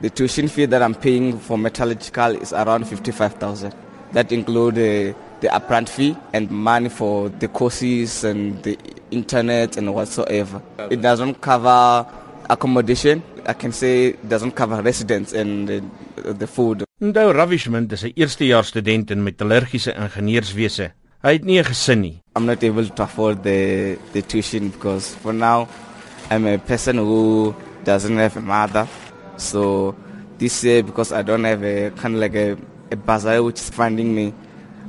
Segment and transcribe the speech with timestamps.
[0.00, 3.74] The tuition fee that I'm paying for metallurgical is around 55,000.
[4.12, 8.78] That includes uh, the upfront fee and money for the courses and the
[9.10, 10.62] internet and whatsoever.
[10.88, 12.06] It doesn't cover
[12.48, 13.24] accommodation.
[13.44, 15.82] I can say it doesn't cover residence and the,
[16.32, 16.84] the food.
[17.00, 20.92] Ndou Ravishment is 'n eerstejaars student in metallurgiese ingenieurswese.
[21.24, 22.22] Hy het nie 'n gesin nie.
[22.36, 25.66] I'm not able to afford the the tuition because for now
[26.30, 27.52] I'm a person who
[27.84, 28.86] doesn't have a mother.
[29.38, 29.94] So
[30.38, 32.56] this year because I don't have a kind of like a,
[32.90, 34.34] a bazaar which is funding me,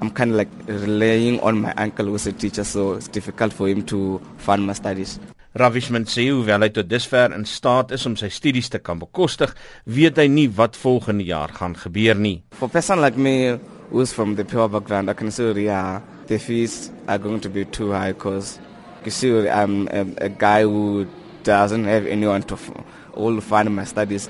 [0.00, 3.68] I'm kind of like relying on my uncle who's a teacher so it's difficult for
[3.68, 5.18] him to fund my studies.
[5.54, 9.52] Ravishment sê hoewel hy tot dusver in staat is om sy studies te kan bekostig,
[9.86, 12.40] weet hy nie wat volgende jaar gaan gebeur nie.
[12.58, 13.60] For person like me
[13.92, 17.64] who's from the poor background, I can say yeah, the fees are going to be
[17.64, 18.58] too high because
[19.04, 21.06] you see I'm a, a guy who
[21.44, 22.58] doesn't have anyone to
[23.16, 24.28] all fund my studies.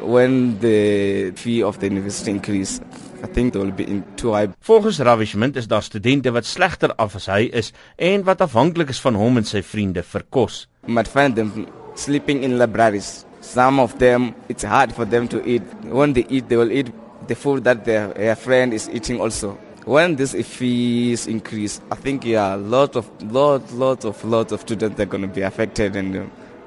[0.00, 2.80] When the fee of the university increase,
[3.22, 4.48] I think they will be in too high.
[4.60, 9.00] Volgens Ravishment is daar studente wat slegter af as hy is en wat afhanklik is
[9.00, 10.66] van hom en sy vriende vir kos.
[10.86, 13.24] You might find them sleeping in libraries.
[13.40, 15.62] Some of them, it's hard for them to eat.
[15.84, 16.90] When they eat, they will eat
[17.28, 19.58] the food that their, their friend is eating also.
[19.84, 25.00] When this fees increase, I think yeah, lot of lot lot of lot of students
[25.00, 26.22] are going to be affected, and uh,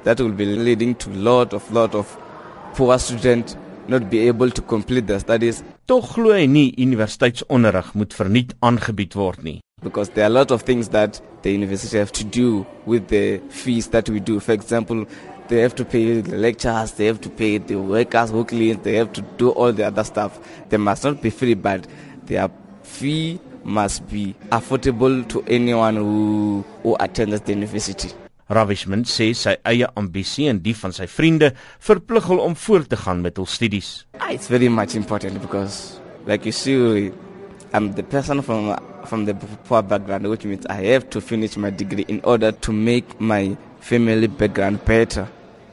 [0.05, 2.17] that will be leading to lot of lot of
[2.75, 5.63] poor students not be able to complete their studies.
[5.85, 9.59] Tog glo hy nie universiteitsonderrig moet verniet aangebied word nie.
[9.83, 13.41] Because there are a lot of things that the university have to do with the
[13.49, 14.39] fees that we do.
[14.39, 15.05] For example,
[15.47, 18.95] they have to pay the lecturers, they have to pay the workers who clean, they
[18.95, 20.39] have to do all the other stuff.
[20.69, 21.85] They must not be free, but
[22.25, 22.49] their
[22.81, 28.09] fee must be affordable to anyone who, who attends the university.
[28.47, 31.51] Ravishment sê sy eie ambisie en die van sy vriende
[31.81, 34.05] verplig hom om voort te gaan met hul studies.
[34.29, 37.11] It's very much important because like you see
[37.73, 39.33] I'm the person from from the
[39.66, 43.57] poor background which means I have to finish my degree in order to make my
[43.79, 45.27] family background better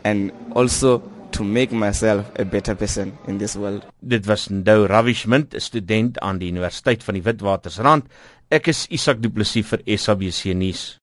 [0.05, 1.03] and also
[1.33, 3.85] to make myself a better person in this world.
[4.01, 8.05] Dit was Ndou Ravishment, 'n student aan die Universiteit van die Witwatersrand.
[8.51, 11.01] Ek is Isak Du Plessis vir SABC nuus.